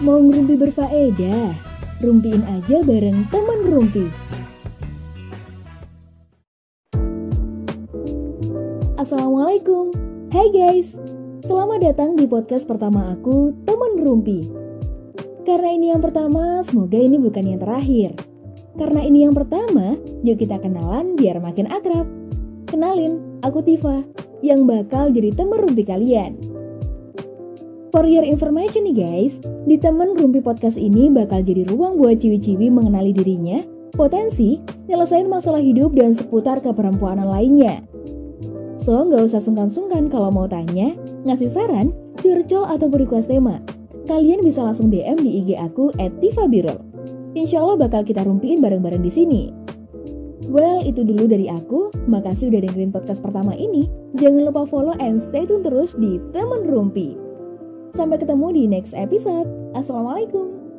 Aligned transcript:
Mau 0.00 0.16
ngerumpi 0.16 0.56
berfaedah? 0.56 1.52
Rumpiin 2.00 2.40
aja 2.48 2.80
bareng 2.80 3.28
teman 3.28 3.60
rumpi. 3.68 4.08
Assalamualaikum. 8.96 9.92
Hai 10.32 10.48
guys. 10.48 10.96
Selamat 11.44 11.84
datang 11.84 12.16
di 12.16 12.24
podcast 12.24 12.64
pertama 12.64 13.12
aku, 13.12 13.52
Teman 13.68 14.00
Rumpi. 14.00 14.48
Karena 15.44 15.76
ini 15.76 15.92
yang 15.92 16.00
pertama, 16.00 16.64
semoga 16.64 16.96
ini 16.96 17.20
bukan 17.20 17.44
yang 17.44 17.60
terakhir. 17.60 18.16
Karena 18.80 19.04
ini 19.04 19.28
yang 19.28 19.36
pertama, 19.36 20.00
yuk 20.24 20.40
kita 20.40 20.56
kenalan 20.64 21.12
biar 21.12 21.44
makin 21.44 21.68
akrab. 21.68 22.08
Kenalin, 22.64 23.20
aku 23.44 23.60
Tifa, 23.60 24.00
yang 24.40 24.64
bakal 24.64 25.12
jadi 25.12 25.36
teman 25.36 25.60
rumpi 25.60 25.84
kalian. 25.84 26.49
For 27.90 28.06
your 28.06 28.22
information 28.22 28.86
nih 28.86 29.02
guys, 29.02 29.42
di 29.66 29.74
temen 29.74 30.14
Rumpi 30.14 30.38
Podcast 30.38 30.78
ini 30.78 31.10
bakal 31.10 31.42
jadi 31.42 31.66
ruang 31.66 31.98
buat 31.98 32.22
ciwi-ciwi 32.22 32.70
mengenali 32.70 33.10
dirinya, 33.10 33.66
potensi, 33.98 34.62
nyelesain 34.86 35.26
masalah 35.26 35.58
hidup 35.58 35.98
dan 35.98 36.14
seputar 36.14 36.62
keperempuanan 36.62 37.26
lainnya. 37.26 37.82
So, 38.78 38.94
nggak 38.94 39.34
usah 39.34 39.42
sungkan-sungkan 39.42 40.06
kalau 40.06 40.30
mau 40.30 40.46
tanya, 40.46 40.94
ngasih 41.26 41.50
saran, 41.50 41.90
curcol 42.22 42.62
atau 42.70 42.86
request 42.94 43.26
tema. 43.26 43.58
Kalian 44.06 44.46
bisa 44.46 44.62
langsung 44.62 44.86
DM 44.86 45.18
di 45.18 45.42
IG 45.42 45.58
aku 45.58 45.90
at 45.98 46.14
@tifabirol. 46.22 46.78
Insya 47.34 47.58
Allah 47.58 47.90
bakal 47.90 48.06
kita 48.06 48.22
rumpiin 48.22 48.62
bareng-bareng 48.62 49.02
di 49.02 49.10
sini. 49.10 49.42
Well, 50.46 50.86
itu 50.86 51.02
dulu 51.02 51.26
dari 51.26 51.50
aku. 51.50 51.90
Makasih 52.06 52.54
udah 52.54 52.70
dengerin 52.70 52.94
podcast 52.94 53.18
pertama 53.18 53.50
ini. 53.58 53.90
Jangan 54.14 54.46
lupa 54.46 54.62
follow 54.70 54.94
and 55.02 55.18
stay 55.18 55.42
tune 55.42 55.66
terus 55.66 55.90
di 55.98 56.22
Temen 56.30 56.70
Rumpi. 56.70 57.29
Sampai 57.90 58.22
ketemu 58.22 58.46
di 58.54 58.62
next 58.70 58.94
episode. 58.94 59.50
Assalamualaikum. 59.74 60.69